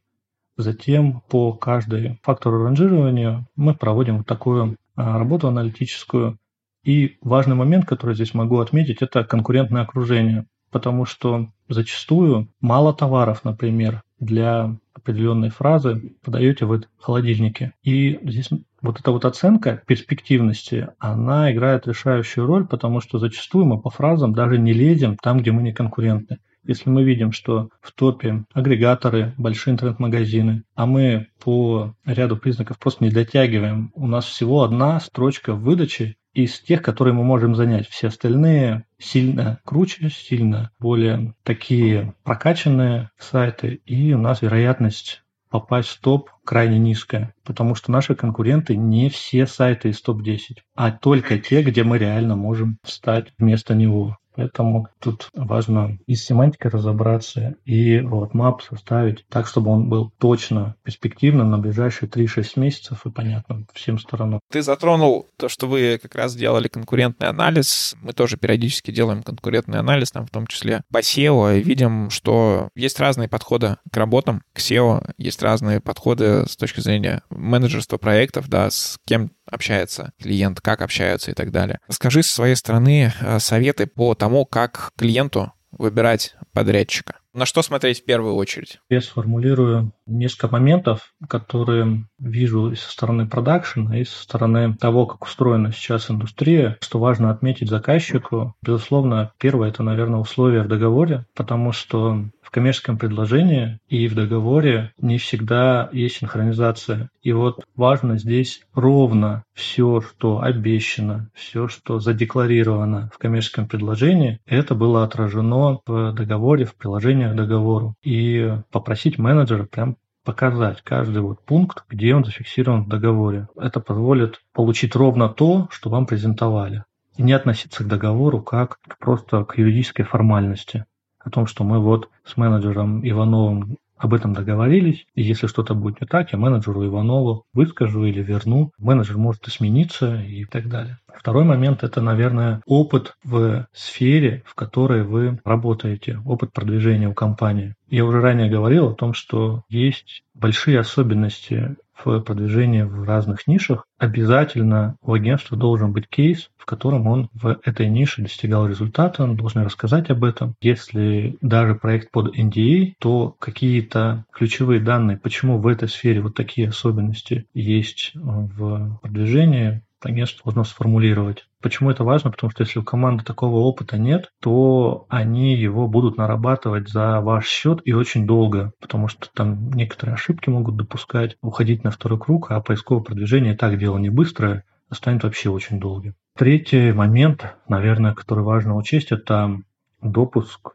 Затем 0.57 1.21
по 1.29 1.53
каждой 1.53 2.21
фактору 2.23 2.63
ранжирования 2.63 3.45
мы 3.57 3.75
проводим 3.75 4.19
вот 4.19 4.27
такую 4.27 4.77
а, 4.95 5.19
работу 5.19 5.49
аналитическую. 5.49 6.39
И 6.85 7.19
важный 7.23 7.57
момент, 7.57 7.87
который 7.87 8.15
здесь 8.15 8.35
могу 8.35 8.61
отметить, 8.61 9.03
это 9.03 9.25
конкурентное 9.25 9.83
окружение. 9.83 10.47
Потому 10.71 11.07
что 11.07 11.51
зачастую 11.69 12.53
мало 12.61 12.95
товаров, 12.95 13.43
например, 13.43 14.03
для 14.21 14.77
определенной 14.95 15.51
фразы 15.51 16.15
подаете 16.23 16.67
в 16.67 16.83
холодильнике. 16.99 17.73
И 17.83 18.19
здесь 18.23 18.49
вот 18.81 19.01
эта 19.01 19.11
вот 19.11 19.25
оценка 19.25 19.83
перспективности, 19.87 20.89
она 20.99 21.53
играет 21.53 21.87
решающую 21.87 22.47
роль, 22.47 22.67
потому 22.67 23.01
что 23.01 23.19
зачастую 23.19 23.65
мы 23.65 23.81
по 23.81 23.91
фразам 23.91 24.35
даже 24.35 24.59
не 24.59 24.73
лезем 24.73 25.17
там, 25.17 25.41
где 25.41 25.53
мы 25.53 25.63
не 25.63 25.73
конкурентны. 25.73 26.39
Если 26.67 26.89
мы 26.89 27.05
видим, 27.05 27.33
что 27.33 27.69
в 27.83 27.93
топе 27.93 28.45
агрегаторы, 28.55 29.35
большие 29.37 29.73
интернет-магазины, 29.73 30.63
а 30.75 30.87
мы 30.87 31.29
по 31.43 31.95
ряду 32.07 32.39
признаков 32.39 32.79
просто 32.79 33.05
не 33.05 33.11
дотягиваем, 33.11 33.91
у 33.95 34.07
нас 34.07 34.25
всего 34.25 34.63
одна 34.63 34.99
строчка 35.01 35.53
в 35.53 35.61
выдаче 35.61 36.17
из 36.35 36.61
тех, 36.61 36.83
которые 36.83 37.15
мы 37.15 37.25
можем 37.25 37.55
занять. 37.55 37.89
Все 37.89 38.09
остальные 38.09 38.85
сильно 38.99 39.61
круче, 39.65 40.11
сильно 40.11 40.71
более 40.79 41.35
такие 41.45 42.15
прокачанные 42.25 43.11
сайты, 43.19 43.81
и 43.87 44.13
у 44.13 44.19
нас 44.19 44.43
вероятность 44.43 45.23
попасть 45.49 45.91
в 45.91 46.01
топ 46.01 46.31
крайне 46.45 46.81
низкая, 46.81 47.33
потому 47.45 47.77
что 47.77 47.93
наши 47.93 48.17
конкуренты 48.17 48.77
не 48.77 49.09
все 49.09 49.47
сайты 49.47 49.91
из 49.91 50.03
топ-10, 50.03 50.59
а 50.75 50.91
только 50.91 51.39
те, 51.39 51.63
где 51.63 51.85
мы 51.85 51.99
реально 51.99 52.35
можем 52.35 52.79
встать 52.83 53.33
вместо 53.39 53.75
него. 53.75 54.19
Поэтому 54.37 54.89
тут 55.01 55.29
важно 55.35 55.99
и 56.07 56.15
с 56.15 56.25
семантикой 56.25 56.71
разобраться, 56.71 57.55
и 57.65 57.99
roadmap 57.99 58.61
составить 58.69 59.25
так, 59.29 59.47
чтобы 59.47 59.71
он 59.71 59.89
был 59.89 60.13
точно 60.19 60.77
перспективным 60.83 61.51
на 61.51 61.59
ближайшие 61.59 62.09
3-6 62.09 62.53
месяцев 62.57 63.07
и 63.07 63.11
понятным 63.11 63.67
всем 63.75 63.99
сторонам. 63.99 64.41
Ты 64.51 64.63
затронул 64.63 65.29
то, 65.37 65.49
что 65.49 65.67
вы 65.67 65.99
как 66.03 66.15
раз 66.15 66.35
делали 66.35 66.69
конкурентный 66.69 67.29
анализ. 67.29 67.95
Мы 68.03 68.13
тоже 68.13 68.37
периодически 68.37 68.91
делаем 68.91 69.23
конкурентный 69.23 69.79
анализ, 69.79 70.11
там 70.11 70.27
в 70.27 70.31
том 70.31 70.47
числе 70.47 70.83
по 70.93 70.99
SEO, 70.99 71.59
и 71.59 71.63
видим, 71.63 72.11
что 72.11 72.69
есть 72.75 73.01
разные 73.01 73.29
подходы 73.29 73.77
к 73.93 73.97
работам, 73.97 74.43
к 74.53 74.59
SEO, 74.59 75.13
есть 75.19 75.43
разные 75.43 75.81
подходы 75.81 76.47
с 76.47 76.57
точки 76.57 76.81
зрения 76.81 77.23
менеджерства 77.31 77.99
проектов, 77.99 78.49
да, 78.49 78.71
с 78.71 78.99
кем 79.07 79.31
общается 79.55 80.13
клиент, 80.21 80.61
как 80.61 80.83
общаются 80.83 81.31
и 81.31 81.35
так 81.35 81.51
далее. 81.51 81.81
Скажи 81.89 82.23
со 82.23 82.35
своей 82.35 82.57
стороны 82.57 83.13
э, 83.21 83.39
советы 83.39 83.87
по 83.87 84.15
тому, 84.15 84.45
как 84.45 84.93
клиенту 84.97 85.53
выбирать 85.71 86.35
подрядчика. 86.55 87.19
На 87.35 87.47
что 87.47 87.63
смотреть 87.63 88.03
в 88.03 88.05
первую 88.05 88.37
очередь? 88.37 88.79
Я 88.89 89.01
сформулирую 89.01 89.93
несколько 90.07 90.49
моментов, 90.49 91.13
которые 91.29 92.07
вижу 92.19 92.71
и 92.71 92.77
со 92.77 92.91
стороны 92.91 93.27
продакшена, 93.27 93.99
и 93.99 94.05
со 94.05 94.23
стороны 94.23 94.75
того, 94.77 95.07
как 95.07 95.25
устроена 95.25 95.73
сейчас 95.73 96.11
индустрия. 96.11 96.79
Что 96.81 97.01
важно 97.01 97.31
отметить 97.31 97.69
заказчику. 97.69 98.55
Безусловно, 98.63 99.33
первое– 99.39 99.69
это, 99.71 99.83
наверное, 99.83 100.21
условия 100.21 100.63
в 100.63 100.69
договоре, 100.69 101.27
потому 101.35 101.73
что 101.73 102.25
коммерческом 102.55 102.99
предложении 102.99 103.81
и 103.89 104.07
в 104.07 104.15
договоре 104.15 104.93
не 105.01 105.19
всегда 105.19 105.89
есть 105.93 106.19
синхронизация. 106.19 107.11
И 107.21 107.33
вот 107.33 107.65
важно 107.75 108.17
здесь 108.17 108.63
ровно 108.75 109.43
все, 109.55 110.01
что 110.01 110.41
обещано, 110.41 111.31
все, 111.35 111.67
что 111.67 111.99
задекларировано 111.99 113.11
в 113.13 113.19
коммерческом 113.19 113.67
предложении, 113.67 114.39
это 114.47 114.77
было 114.77 115.03
отражено 115.03 115.81
в 115.85 116.13
договоре, 116.13 116.44
в 116.45 116.75
приложениях 116.75 117.33
к 117.33 117.37
договору. 117.37 117.95
И 118.03 118.53
попросить 118.71 119.19
менеджера 119.19 119.65
прям 119.65 119.97
показать 120.25 120.83
каждый 120.83 121.23
вот 121.23 121.41
пункт, 121.45 121.85
где 121.89 122.15
он 122.15 122.25
зафиксирован 122.25 122.85
в 122.85 122.89
договоре. 122.89 123.49
Это 123.57 123.81
позволит 123.81 124.43
получить 124.53 124.95
ровно 124.95 125.29
то, 125.29 125.69
что 125.71 125.91
вам 125.91 126.07
презентовали. 126.07 126.85
И 127.17 127.23
не 127.23 127.33
относиться 127.33 127.85
к 127.85 127.89
договору 127.89 128.41
как 128.41 128.79
просто 128.99 129.45
к 129.45 129.59
юридической 129.59 130.05
формальности 130.05 130.85
о 131.19 131.31
том, 131.31 131.47
что 131.47 131.65
мы 131.65 131.79
вот 131.79 132.11
с 132.25 132.37
менеджером 132.37 133.07
Ивановым 133.09 133.77
об 134.05 134.13
этом 134.13 134.35
договорились, 134.35 135.07
и 135.15 135.23
если 135.23 135.47
что-то 135.47 135.75
будет 135.75 136.03
не 136.03 136.07
так, 136.07 136.31
я 136.33 136.39
менеджеру 136.39 136.85
Иванову 136.85 137.47
выскажу 137.55 138.05
или 138.05 138.23
верну. 138.23 138.71
Менеджер 138.77 139.17
может 139.17 139.47
смениться 139.47 140.21
и 140.21 140.45
так 140.45 140.69
далее. 140.69 140.99
Второй 141.17 141.45
момент– 141.45 141.83
это, 141.83 142.03
наверное, 142.03 142.61
опыт 142.67 143.15
в 143.25 143.67
сфере, 143.73 144.43
в 144.45 144.55
которой 144.55 145.05
вы 145.05 145.41
работаете, 145.43 146.21
опыт 146.27 146.53
продвижения 146.53 147.09
у 147.09 147.15
компании. 147.15 147.75
Я 147.89 148.05
уже 148.05 148.21
ранее 148.21 148.51
говорил 148.51 148.89
о 148.89 148.95
том, 148.95 149.15
что 149.15 149.63
есть 149.71 150.23
большие 150.35 150.81
особенности 150.81 151.77
в 152.03 152.21
продвижении 152.21 152.83
в 152.83 153.05
разных 153.05 153.47
нишах, 153.47 153.87
обязательно 153.99 154.97
у 155.03 155.15
агентства 155.15 155.57
должен 155.57 155.93
быть 155.93 156.09
кейс, 156.09 156.51
в 156.57 156.65
котором 156.65 157.07
он 157.07 157.29
в 157.33 157.59
этой 157.65 157.89
нише 157.89 158.23
достигал 158.23 158.67
результата, 158.67 159.23
он 159.23 159.37
должен 159.37 159.63
рассказать 159.63 160.11
об 160.11 160.25
этом. 160.25 160.55
Если 160.61 161.37
даже 161.41 161.75
проект 161.75 162.11
под 162.11 162.37
NDA, 162.37 162.89
а, 162.91 162.95
то 162.99 163.37
какие-то 163.39 164.25
ключевые 164.33 164.81
данные, 164.81 165.19
почему 165.19 165.59
в 165.59 165.67
этой 165.67 165.89
сфере 165.89 166.21
вот 166.21 166.35
такие 166.35 166.69
особенности 166.69 167.47
есть 167.55 168.13
в 168.15 168.99
продвижении, 169.03 169.83
агентство 170.07 170.45
должно 170.45 170.65
сформулировать. 170.65 171.47
Почему 171.61 171.91
это 171.91 172.05
важно? 172.05 172.31
Потому 172.31 172.51
что 172.51 172.63
если 172.63 172.79
у 172.79 172.83
команды 172.83 173.25
такого 173.25 173.57
опыта 173.61 173.99
нет, 173.99 174.31
то 174.41 175.07
они 175.09 175.55
его 175.55 175.89
будут 175.89 176.17
нарабатывать 176.17 176.89
за 176.89 177.21
ваш 177.21 177.47
счет 177.47 177.81
и 177.85 177.93
очень 177.93 178.27
долго, 178.27 178.73
потому 178.81 179.09
что 179.09 179.29
там 179.33 179.71
некоторые 179.73 180.15
ошибки 180.15 180.51
могут 180.51 180.77
допускать, 180.77 181.37
уходить 181.43 181.85
на 181.85 181.91
второй 181.91 182.19
круг, 182.19 182.51
а 182.51 182.61
поисковое 182.61 183.03
продвижение 183.03 183.57
так 183.57 183.79
дело 183.79 183.99
не 183.99 184.11
быстрое, 184.11 184.65
а 184.89 184.95
станет 184.95 185.25
вообще 185.25 185.51
очень 185.51 185.81
долгим. 185.81 186.15
Третий 186.37 186.93
момент, 186.93 187.55
наверное, 187.69 188.13
который 188.15 188.45
важно 188.45 188.77
учесть, 188.77 189.13
это 189.13 189.61
допуск 190.03 190.75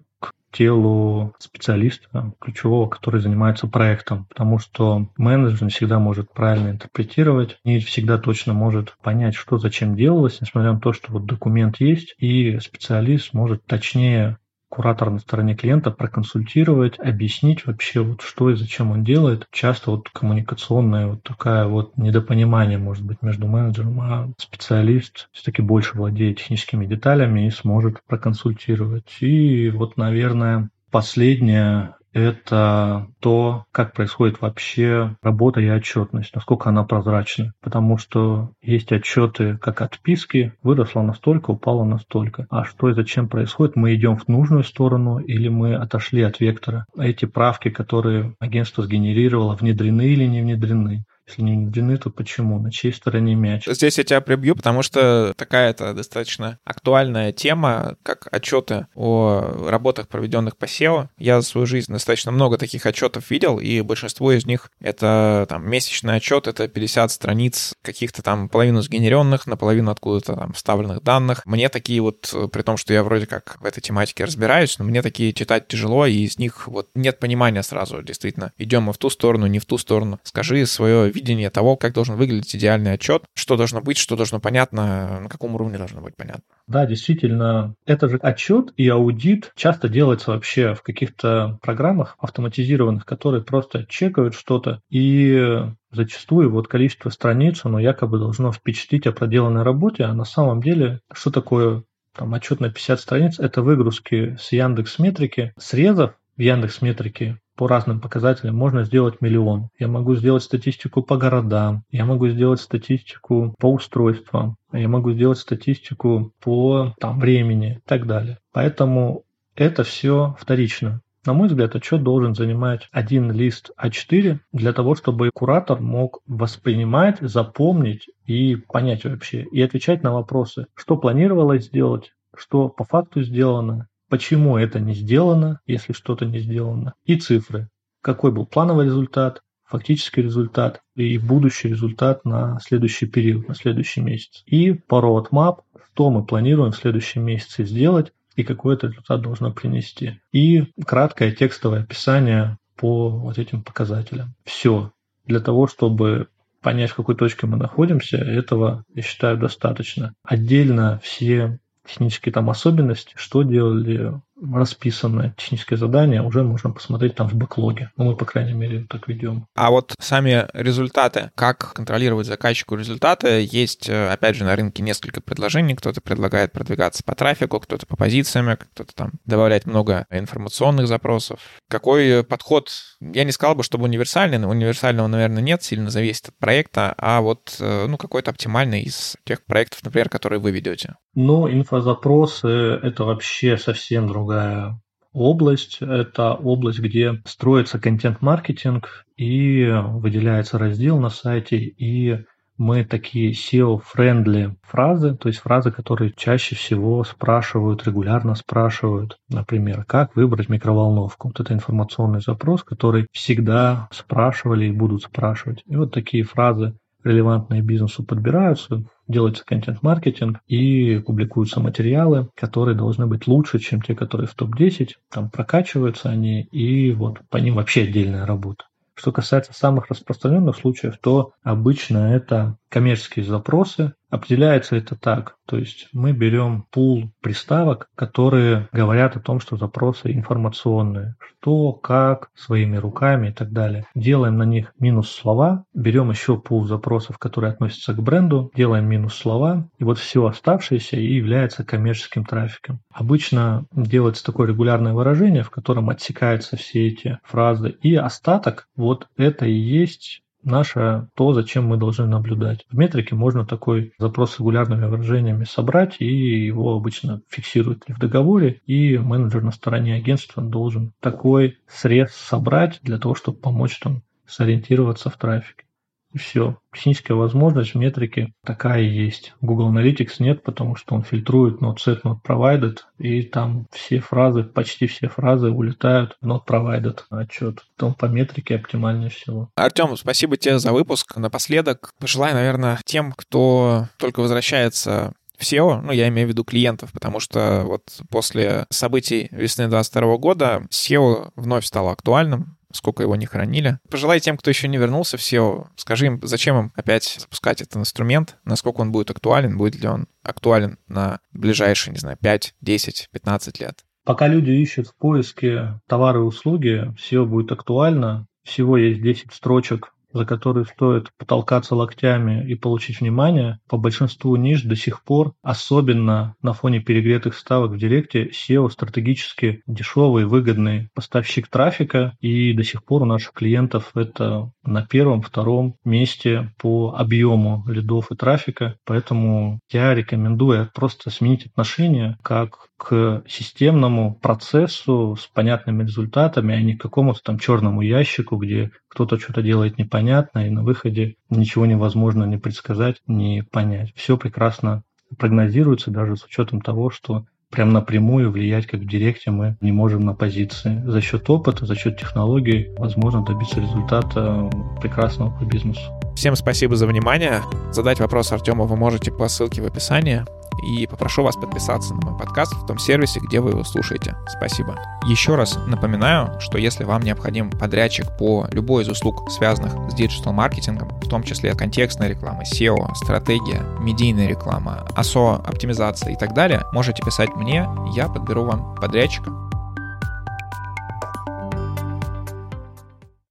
телу 0.52 1.34
специалиста 1.40 2.34
ключевого, 2.40 2.88
который 2.88 3.22
занимается 3.22 3.68
проектом, 3.68 4.26
потому 4.26 4.60
что 4.60 5.10
менеджер 5.18 5.64
не 5.64 5.70
всегда 5.70 6.00
может 6.00 6.34
правильно 6.34 6.70
интерпретировать, 6.70 7.60
не 7.64 7.80
всегда 7.80 8.18
точно 8.18 8.54
может 8.54 8.96
понять, 9.02 9.36
что 9.36 9.58
зачем 9.58 9.96
делалось, 9.96 10.42
несмотря 10.42 10.74
на 10.74 10.80
то, 10.80 10.94
что 10.94 11.12
вот 11.12 11.26
документ 11.26 11.80
есть, 11.80 12.16
и 12.18 12.60
специалист 12.60 13.34
может 13.34 13.66
точнее 13.66 14.38
куратор 14.70 15.10
на 15.10 15.20
стороне 15.20 15.56
клиента 15.56 15.92
проконсультировать, 15.92 17.00
объяснить 17.00 17.66
вообще, 17.66 18.02
вот 18.02 18.22
что 18.22 18.50
и 18.50 18.56
зачем 18.56 18.92
он 18.92 19.04
делает. 19.04 19.48
Часто 19.52 19.92
вот 19.92 20.10
коммуникационное 20.10 21.08
вот 21.08 21.24
такая 21.24 21.66
вот 21.66 21.98
недопонимание 21.98 22.78
может 22.78 23.04
быть 23.04 23.22
между 23.22 23.48
менеджером, 23.48 24.00
а 24.02 24.30
специалист 24.38 25.30
все-таки 25.32 25.62
больше 25.62 25.98
владеет 25.98 26.38
техническими 26.38 26.86
деталями 26.86 27.48
и 27.48 27.52
сможет 27.52 28.02
проконсультировать. 28.08 29.18
И 29.22 29.70
вот, 29.70 29.98
наверное, 29.98 30.70
последнее 30.92 31.96
это 32.14 33.08
то, 33.20 33.66
как 33.72 33.94
происходит 33.94 34.42
вообще 34.42 35.16
работа 35.22 35.62
и 35.62 35.70
отчетность, 35.70 36.34
насколько 36.36 36.70
она 36.70 36.84
прозрачна. 36.84 37.54
Потому 37.62 37.98
что 37.98 38.52
есть 38.62 38.92
отчеты, 38.92 39.58
как 39.58 39.82
отписки, 39.82 40.54
выросло 40.64 41.02
настолько, 41.02 41.52
упало 41.52 41.84
настолько. 41.84 42.48
А 42.50 42.64
что 42.66 42.90
и 42.90 42.94
зачем 42.94 43.30
происходит, 43.30 43.76
мы 43.76 43.94
идем 43.96 44.18
в 44.18 44.28
нужную 44.28 44.64
сторону 44.64 45.20
или 45.20 45.48
мы 45.50 45.76
отошли 45.76 46.22
от 46.22 46.40
вектора. 46.40 46.86
Эти 46.98 47.26
правки, 47.26 47.70
которые 47.70 48.36
агентство 48.40 48.84
сгенерировало, 48.84 49.56
внедрены 49.56 50.08
или 50.08 50.26
не 50.26 50.42
внедрены 50.42 51.04
Если 51.30 51.44
не 51.44 51.64
введены, 51.64 51.98
то 51.98 52.10
почему? 52.10 52.60
На 52.60 52.72
чьей 52.72 52.92
стороне 52.92 53.36
мяч? 53.36 53.68
Здесь 53.68 54.00
я 54.00 54.04
тебя 54.04 54.22
прибью, 54.22 54.56
потому 54.56 54.82
что 54.82 55.34
такая-то 55.38 55.94
достаточно 55.94 56.58
актуальная 56.64 57.32
тема, 57.32 57.98
как 58.02 58.28
отчеты 58.32 58.88
о 58.96 59.68
работах, 59.70 60.08
проведенных 60.08 60.58
по 60.58 60.66
SEO. 60.66 61.10
Я 61.18 61.42
за 61.42 61.48
свою 61.48 61.68
жизнь 61.68 61.92
достаточно 61.92 62.32
много 62.32 62.58
таких 62.58 62.86
отчетов 62.86 63.30
видел, 63.30 63.60
и 63.60 63.82
большинство 63.82 64.32
из 64.32 64.46
них— 64.48 64.72
это 64.80 65.46
там 65.48 65.70
месячный 65.70 66.16
отчет, 66.16 66.48
это 66.48 66.68
50 66.68 67.12
страниц 67.12 67.76
каких-то 67.84 68.24
там 68.24 68.50
половину 68.50 68.82
сгенеренных, 68.82 69.46
наполовину 69.46 69.92
откуда-то 69.92 70.36
там 70.36 70.54
вставленных 70.54 71.04
данных. 71.04 71.46
Мне 71.46 71.70
такие 71.70 72.02
вот, 72.02 72.34
при 72.52 72.62
том, 72.64 72.78
что 72.78 72.94
я 72.94 73.04
вроде 73.04 73.28
как 73.28 73.58
в 73.62 73.66
этой 73.66 73.82
тематике 73.82 74.26
разбираюсь, 74.26 74.80
но 74.80 74.86
мне 74.86 75.04
такие 75.04 75.34
читать 75.34 75.68
тяжело, 75.68 76.08
и 76.08 76.24
из 76.24 76.40
них 76.40 76.68
вот 76.68 76.90
нет 76.96 77.20
понимания 77.20 77.62
сразу, 77.62 78.02
действительно. 78.02 78.52
Идем 78.58 78.84
мы 78.84 78.94
в 78.94 78.98
ту 78.98 79.12
сторону, 79.12 79.46
не 79.46 79.60
в 79.60 79.66
ту 79.66 79.78
сторону. 79.78 80.20
Скажи 80.24 80.66
свое 80.66 81.12
видение 81.20 81.50
того, 81.50 81.76
как 81.76 81.94
должен 81.94 82.16
выглядеть 82.16 82.56
идеальный 82.56 82.94
отчет, 82.94 83.24
что 83.36 83.58
должно 83.58 83.82
быть, 83.82 83.98
что 83.98 84.16
должно 84.16 84.40
понятно, 84.40 85.20
на 85.22 85.30
каком 85.30 85.56
уровне 85.56 85.78
должно 85.78 86.02
быть 86.02 86.16
понятно. 86.16 86.44
Да, 86.68 86.86
действительно, 86.86 87.76
это 87.86 88.08
же 88.08 88.18
отчет 88.22 88.74
и 88.78 88.88
аудит 88.88 89.52
часто 89.56 89.90
делается 89.90 90.32
вообще 90.32 90.74
в 90.74 90.82
каких-то 90.82 91.60
программах 91.62 92.16
автоматизированных, 92.20 93.06
которые 93.06 93.44
просто 93.44 93.86
чекают 93.88 94.34
что-то 94.34 94.82
и 94.90 95.64
зачастую 95.92 96.52
вот 96.52 96.68
количество 96.68 97.10
страниц, 97.10 97.62
оно 97.64 97.80
якобы 97.80 98.20
должно 98.20 98.52
впечатлить 98.52 99.08
о 99.08 99.12
проделанной 99.12 99.64
работе, 99.64 100.04
а 100.04 100.14
на 100.14 100.26
самом 100.26 100.62
деле 100.62 101.00
что 101.12 101.32
такое 101.32 101.84
там 102.16 102.34
отчет 102.34 102.60
на 102.60 102.70
50 102.70 103.00
страниц, 103.00 103.40
это 103.40 103.62
выгрузки 103.62 104.36
с 104.40 104.52
Яндекс 104.52 105.00
Метрики, 105.00 105.54
срезов 105.58 106.14
в 106.38 106.42
Яндекс 106.42 106.82
Метрике 106.82 107.40
по 107.60 107.68
разным 107.68 108.00
показателям 108.00 108.56
можно 108.56 108.86
сделать 108.86 109.20
миллион. 109.20 109.68
Я 109.78 109.90
могу 109.90 110.16
сделать 110.16 110.44
статистику 110.44 111.04
по 111.04 111.18
городам, 111.18 111.84
я 111.92 112.06
могу 112.06 112.30
сделать 112.30 112.62
статистику 112.62 113.54
по 113.60 113.68
устройствам, 113.68 114.56
я 114.72 114.88
могу 114.88 115.12
сделать 115.12 115.40
статистику 115.40 116.32
по 116.40 116.96
там, 117.02 117.20
времени 117.20 117.82
и 117.84 117.90
так 117.90 118.08
далее. 118.08 118.38
Поэтому 118.54 119.24
это 119.56 119.84
все 119.84 120.38
вторично. 120.40 121.02
На 121.26 121.34
мой 121.34 121.50
взгляд, 121.50 121.76
отчет 121.76 122.02
должен 122.02 122.34
занимать 122.34 122.88
один 122.94 123.30
лист 123.30 123.72
А4 123.78 124.40
для 124.54 124.72
того, 124.72 124.96
чтобы 124.96 125.30
куратор 125.34 125.82
мог 125.82 126.22
воспринимать, 126.28 127.18
запомнить 127.20 128.08
и 128.26 128.56
понять 128.56 129.04
вообще, 129.04 129.42
и 129.42 129.62
отвечать 129.62 130.02
на 130.02 130.14
вопросы, 130.14 130.68
что 130.76 130.96
планировалось 130.96 131.66
сделать, 131.66 132.14
что 132.34 132.70
по 132.70 132.86
факту 132.86 133.22
сделано, 133.22 133.89
почему 134.10 134.58
это 134.58 134.80
не 134.80 134.94
сделано, 134.94 135.62
если 135.66 135.94
что-то 135.94 136.26
не 136.26 136.40
сделано, 136.40 136.94
и 137.06 137.16
цифры. 137.16 137.70
Какой 138.02 138.32
был 138.32 138.46
плановый 138.46 138.86
результат, 138.86 139.42
фактический 139.66 140.24
результат 140.24 140.82
и 140.96 141.18
будущий 141.18 141.70
результат 141.70 142.26
на 142.26 142.60
следующий 142.60 143.06
период, 143.06 143.48
на 143.48 143.56
следующий 143.56 144.02
месяц. 144.02 144.44
И 144.46 144.74
по 144.74 145.00
roadmap, 145.00 145.60
что 145.86 146.10
мы 146.10 146.26
планируем 146.26 146.72
в 146.72 146.78
следующем 146.78 147.24
месяце 147.24 147.66
сделать 147.66 148.12
и 148.36 148.44
какой 148.44 148.76
этот 148.76 148.92
результат 148.92 149.22
должно 149.22 149.52
принести. 149.52 150.20
И 150.32 150.66
краткое 150.86 151.32
текстовое 151.32 151.82
описание 151.82 152.58
по 152.76 153.10
вот 153.10 153.38
этим 153.38 153.64
показателям. 153.64 154.34
Все. 154.46 154.92
Для 155.26 155.40
того, 155.40 155.68
чтобы 155.68 156.30
понять, 156.62 156.92
в 156.92 156.96
какой 156.96 157.16
точке 157.16 157.48
мы 157.48 157.58
находимся, 157.58 158.18
этого, 158.18 158.86
я 158.94 159.02
считаю, 159.02 159.38
достаточно. 159.38 160.14
Отдельно 160.24 161.00
все 161.04 161.60
технические 161.86 162.34
там 162.34 162.50
особенности, 162.50 163.14
что 163.16 163.44
делали 163.44 164.14
расписанное 164.42 165.34
техническое 165.38 165.78
задание, 165.78 166.22
уже 166.22 166.44
можно 166.44 166.72
посмотреть 166.72 167.16
там 167.16 167.28
в 167.28 167.34
бэклоге. 167.34 167.92
Ну, 167.98 168.06
мы, 168.06 168.16
по 168.16 168.26
крайней 168.26 168.54
мере, 168.54 168.86
так 168.90 169.08
ведем. 169.08 169.46
А 169.56 169.70
вот 169.72 169.94
сами 170.00 170.48
результаты, 170.54 171.32
как 171.36 171.74
контролировать 171.74 172.28
заказчику 172.28 172.76
результаты, 172.76 173.48
есть, 173.50 173.90
э, 173.90 174.10
опять 174.10 174.36
же, 174.36 174.44
на 174.44 174.56
рынке 174.56 174.84
несколько 174.84 175.22
предложений. 175.22 175.76
Кто-то 175.76 176.02
предлагает 176.02 176.52
продвигаться 176.52 177.04
по 177.04 177.16
трафику, 177.16 177.60
кто-то 177.60 177.86
по 177.86 177.96
позициям, 177.96 178.58
кто-то 178.58 178.94
там 178.96 179.12
добавлять 179.26 179.66
много 179.66 180.06
информационных 180.10 180.88
запросов. 180.88 181.40
Какой 181.68 182.24
подход? 182.24 182.70
Я 183.02 183.24
не 183.24 183.32
сказал 183.32 183.56
бы, 183.56 183.64
чтобы 183.64 183.86
универсальный, 183.86 184.38
но 184.38 184.50
универсального, 184.50 185.08
наверное, 185.08 185.42
нет, 185.44 185.64
сильно 185.64 185.90
зависит 185.90 186.30
от 186.30 186.38
проекта, 186.38 186.94
а 186.98 187.22
вот, 187.22 187.56
э, 187.60 187.88
ну, 187.88 187.98
какой-то 187.98 188.32
оптимальный 188.32 188.82
из 188.82 189.18
тех 189.26 189.44
проектов, 189.46 189.84
например, 189.84 190.10
которые 190.10 190.40
вы 190.40 190.52
ведете. 190.52 190.96
Ну, 191.16 191.50
инфозапросы— 191.50 192.48
это 192.84 193.04
вообще 193.04 193.58
совсем 193.58 194.08
другая 194.30 194.80
область. 195.12 195.80
Это 195.82 196.34
область, 196.34 196.80
где 196.80 197.22
строится 197.26 197.80
контент-маркетинг 197.80 199.06
и 199.18 199.68
выделяется 199.68 200.58
раздел 200.58 201.00
на 201.00 201.10
сайте, 201.10 201.58
и 201.58 202.26
мы 202.58 202.84
такие 202.84 203.32
SEO-friendly 203.32 204.56
фразы, 204.64 205.16
то 205.16 205.30
есть 205.30 205.40
фразы, 205.40 205.72
которые 205.72 206.14
чаще 206.16 206.56
всего 206.56 207.04
спрашивают, 207.06 207.88
регулярно 207.88 208.36
спрашивают, 208.36 209.18
например, 209.30 209.86
как 209.86 210.16
выбрать 210.16 210.50
микроволновку. 210.50 211.30
Вот 211.30 211.40
это 211.40 211.54
информационный 211.54 212.20
запрос, 212.20 212.64
который 212.64 213.08
всегда 213.14 213.88
спрашивали 213.92 214.66
и 214.66 214.72
будут 214.72 215.04
спрашивать. 215.04 215.64
И 215.68 215.76
вот 215.78 215.94
такие 215.94 216.24
фразы 216.24 216.76
релевантные 217.04 217.62
бизнесу 217.62 218.04
подбираются, 218.04 218.84
делается 219.08 219.46
контент-маркетинг 219.46 220.40
и 220.48 221.00
публикуются 221.00 221.60
материалы, 221.60 222.30
которые 222.36 222.76
должны 222.76 223.08
быть 223.08 223.28
лучше, 223.28 223.60
чем 223.60 223.82
те, 223.82 223.96
которые 223.96 224.28
в 224.28 224.36
топ-10. 224.36 224.90
Там 225.10 225.30
прокачиваются 225.30 226.10
они, 226.10 226.44
и 226.44 226.92
вот 226.92 227.20
по 227.30 227.38
ним 227.38 227.56
вообще 227.56 227.84
отдельная 227.84 228.26
работа. 228.26 228.66
Что 228.96 229.14
касается 229.14 229.54
самых 229.54 229.90
распространенных 229.90 230.58
случаев, 230.58 230.98
то 231.02 231.32
обычно 231.42 232.14
это 232.14 232.58
коммерческие 232.68 233.24
запросы. 233.24 233.94
Определяется 234.10 234.76
это 234.76 234.96
так, 234.96 235.36
то 235.46 235.58
есть 235.58 235.88
мы 235.94 236.14
берем 236.14 236.66
пул 236.72 237.12
приставок, 237.22 237.90
которые 237.96 238.68
говорят 238.72 239.16
о 239.16 239.20
том, 239.20 239.40
что 239.40 239.56
запросы 239.56 240.12
информационные, 240.12 241.16
что, 241.20 241.74
как, 241.74 242.32
своими 242.34 242.78
руками 242.78 243.30
и 243.30 243.32
так 243.32 243.52
далее. 243.52 243.86
Делаем 243.94 244.38
на 244.38 244.44
них 244.44 244.74
минус 244.80 245.12
слова, 245.12 245.66
берем 245.74 246.10
еще 246.10 246.38
пул 246.40 246.66
запросов, 246.66 247.18
которые 247.20 247.52
относятся 247.52 247.94
к 247.94 248.02
бренду, 248.02 248.52
делаем 248.56 248.86
минус 248.86 249.16
слова, 249.16 249.70
и 249.78 249.84
вот 249.84 250.00
все 250.00 250.26
оставшееся 250.26 250.98
и 250.98 251.14
является 251.14 251.64
коммерческим 251.64 252.26
трафиком. 252.26 252.82
Обычно 252.92 253.66
делается 253.72 254.26
такое 254.26 254.48
регулярное 254.48 254.94
выражение, 254.94 255.44
в 255.44 255.52
котором 255.52 255.90
отсекаются 255.90 256.58
все 256.58 256.88
эти 256.88 257.20
фразы, 257.24 257.70
и 257.82 257.96
остаток, 257.96 258.68
вот 258.76 259.08
это 259.18 259.46
и 259.46 259.54
есть 259.54 260.24
наше 260.44 261.08
то, 261.16 261.34
зачем 261.34 261.68
мы 261.68 261.78
должны 261.78 262.06
наблюдать. 262.06 262.66
В 262.70 262.78
метрике 262.78 263.16
можно 263.16 263.46
такой 263.46 263.94
запрос 263.98 264.34
с 264.34 264.40
регулярными 264.40 264.86
выражениями 264.86 265.44
собрать, 265.44 265.98
и 266.00 266.06
его 266.06 266.76
обычно 266.76 267.22
фиксируют 267.30 267.84
в 267.88 268.00
договоре, 268.00 268.62
и 268.66 268.98
менеджер 268.98 269.44
на 269.44 269.52
стороне 269.52 269.96
агентства 269.96 270.44
должен 270.44 270.94
такой 271.00 271.58
срез 271.68 272.12
собрать 272.12 272.80
для 272.84 272.98
того, 272.98 273.16
чтобы 273.16 273.38
помочь 273.38 273.80
там 273.80 274.04
сориентироваться 274.26 275.10
в 275.10 275.18
трафике. 275.18 275.64
И 276.14 276.18
все. 276.18 276.58
Техническая 276.74 277.16
возможность 277.16 277.74
в 277.74 277.78
метрике 277.78 278.34
такая 278.44 278.82
есть. 278.82 279.34
Google 279.42 279.72
Analytics 279.72 280.16
нет, 280.20 280.44
потому 280.44 280.76
что 280.76 280.96
он 280.96 281.04
фильтрует 281.04 281.62
not 281.62 281.78
set, 281.78 282.02
not 282.04 282.18
provided, 282.28 282.78
и 282.98 283.22
там 283.22 283.68
все 283.72 284.00
фразы, 284.00 284.44
почти 284.44 284.88
все 284.88 285.08
фразы 285.08 285.50
улетают 285.50 286.18
в 286.22 286.28
not 286.28 286.42
provided 286.48 287.00
отчет. 287.10 287.66
Там 287.78 287.94
по 287.94 288.06
метрике 288.06 288.56
оптимальнее 288.56 289.10
всего. 289.10 289.50
Артем, 289.56 289.96
спасибо 289.98 290.38
тебе 290.38 290.60
за 290.60 290.72
выпуск. 290.72 291.16
Напоследок 291.16 291.94
пожелаю, 292.00 292.36
наверное, 292.36 292.80
тем, 292.86 293.12
кто 293.12 293.88
только 293.98 294.22
возвращается 294.22 295.14
в 295.40 295.44
SEO, 295.44 295.82
ну, 295.82 295.94
я 295.94 296.10
имею 296.10 296.28
в 296.28 296.32
виду 296.32 296.44
клиентов, 296.44 296.92
потому 296.92 297.20
что 297.22 297.64
вот 297.66 297.84
после 298.10 298.66
событий 298.70 299.30
весны 299.32 299.68
2022 299.68 300.18
года 300.18 300.68
SEO 300.70 301.32
вновь 301.36 301.66
стало 301.66 301.92
актуальным, 301.92 302.58
сколько 302.72 303.04
его 303.04 303.16
не 303.16 303.26
хранили. 303.26 303.80
Пожелай 303.90 304.20
тем, 304.20 304.38
кто 304.38 304.50
еще 304.50 304.68
не 304.68 304.78
вернулся 304.78 305.18
в 305.18 305.22
SEO, 305.22 305.68
скажи 305.76 306.08
им, 306.08 306.20
зачем 306.24 306.58
им 306.60 306.74
опять 306.76 307.18
запускать 307.20 307.62
этот 307.62 307.78
инструмент, 307.78 308.38
насколько 308.46 308.82
он 308.82 308.92
будет 308.92 309.10
актуален, 309.12 309.58
будет 309.58 309.82
ли 309.82 309.88
он 309.88 310.08
актуален 310.24 310.78
на 310.88 311.20
ближайшие, 311.32 311.94
не 311.94 312.00
знаю, 312.00 312.18
5, 312.22 312.56
10, 312.62 313.10
15 313.12 313.60
лет. 313.60 313.86
Пока 314.06 314.28
люди 314.28 314.52
ищут 314.52 314.88
в 314.88 314.96
поиске 314.96 315.80
товары 315.88 316.20
и 316.20 316.24
услуги, 316.24 316.94
SEO 316.98 317.26
будет 317.26 317.52
актуально. 317.52 318.28
Всего 318.44 318.78
есть 318.78 319.02
10 319.02 319.34
строчек 319.34 319.94
за 320.12 320.26
которые 320.26 320.66
стоит 320.66 321.12
потолкаться 321.18 321.76
локтями 321.76 322.46
и 322.50 322.56
получить 322.56 323.02
внимание, 323.02 323.60
по 323.68 323.78
большинству 323.78 324.36
ниш 324.36 324.64
до 324.64 324.76
сих 324.76 325.04
пор, 325.04 325.34
особенно 325.42 326.36
на 326.42 326.54
фоне 326.54 326.80
перегретых 326.80 327.36
ставок 327.36 327.72
в 327.72 327.78
Директе, 327.78 328.30
SEO 328.30 328.70
стратегически 328.70 329.62
дешевый, 329.68 330.26
выгодный 330.26 330.90
поставщик 330.94 331.48
трафика, 331.48 332.16
и 332.20 332.54
до 332.54 332.64
сих 332.64 332.84
пор 332.84 333.04
у 333.04 333.06
наших 333.06 333.34
клиентов 333.34 333.92
это 333.96 334.52
на 334.64 334.86
первом, 334.86 335.22
втором 335.22 335.76
месте 335.84 336.54
по 336.58 336.96
объему 336.98 337.64
лидов 337.68 338.12
и 338.12 338.16
трафика, 338.16 338.78
поэтому 338.86 339.60
я 339.72 339.94
рекомендую 339.94 340.70
просто 340.74 341.10
сменить 341.10 341.46
отношение 341.46 342.18
как 342.24 342.69
к 342.80 343.24
системному 343.28 344.16
процессу 344.16 345.18
с 345.20 345.28
понятными 345.28 345.84
результатами, 345.84 346.56
а 346.56 346.62
не 346.62 346.78
к 346.78 346.82
какому-то 346.82 347.20
там 347.22 347.38
черному 347.38 347.82
ящику, 347.82 348.38
где 348.38 348.72
кто-то 348.88 349.20
что-то 349.20 349.42
делает 349.42 349.78
непонятно, 349.78 350.48
и 350.48 350.50
на 350.50 350.64
выходе 350.64 351.16
ничего 351.30 351.66
невозможно 351.66 352.24
не 352.24 352.38
предсказать, 352.38 353.02
не 353.06 353.44
понять. 353.44 353.92
Все 353.96 354.18
прекрасно 354.18 354.84
прогнозируется 355.18 355.92
даже 355.92 356.16
с 356.16 356.24
учетом 356.24 356.62
того, 356.62 356.90
что 356.90 357.26
прям 357.52 357.74
напрямую 357.74 358.32
влиять, 358.32 358.66
как 358.66 358.80
в 358.80 358.88
Директе, 358.88 359.32
мы 359.32 359.58
не 359.60 359.74
можем 359.74 360.06
на 360.06 360.14
позиции. 360.14 360.82
За 360.86 361.02
счет 361.02 361.30
опыта, 361.30 361.66
за 361.66 361.76
счет 361.76 362.00
технологий 362.00 362.70
возможно 362.78 363.26
добиться 363.26 363.60
результата 363.60 364.50
прекрасного 364.82 365.38
по 365.38 365.44
бизнесу. 365.44 365.99
Всем 366.20 366.36
спасибо 366.36 366.76
за 366.76 366.86
внимание. 366.86 367.44
Задать 367.72 368.02
вопрос 368.02 368.34
Артему 368.34 368.66
вы 368.66 368.76
можете 368.76 369.10
по 369.10 369.30
ссылке 369.30 369.62
в 369.62 369.66
описании 369.66 370.26
и 370.68 370.86
попрошу 370.86 371.24
вас 371.24 371.38
подписаться 371.38 371.94
на 371.94 372.10
мой 372.10 372.20
подкаст 372.20 372.52
в 372.56 372.66
том 372.66 372.78
сервисе, 372.78 373.22
где 373.22 373.40
вы 373.40 373.52
его 373.52 373.64
слушаете. 373.64 374.18
Спасибо. 374.28 374.78
Еще 375.08 375.36
раз 375.36 375.58
напоминаю, 375.66 376.38
что 376.42 376.58
если 376.58 376.84
вам 376.84 377.04
необходим 377.04 377.50
подрядчик 377.50 378.06
по 378.18 378.50
любой 378.52 378.84
из 378.84 378.90
услуг, 378.90 379.32
связанных 379.32 379.72
с 379.90 379.96
диджитал-маркетингом, 379.96 380.90
в 381.00 381.08
том 381.08 381.24
числе 381.24 381.54
контекстная 381.54 382.10
реклама, 382.10 382.44
SEO, 382.44 382.94
стратегия, 382.96 383.62
медийная 383.80 384.28
реклама, 384.28 384.86
ASO, 384.98 385.42
оптимизация 385.48 386.12
и 386.12 386.18
так 386.18 386.34
далее, 386.34 386.66
можете 386.74 387.02
писать 387.02 387.30
мне, 387.38 387.66
я 387.96 388.10
подберу 388.10 388.44
вам 388.44 388.76
подрядчика. 388.76 389.32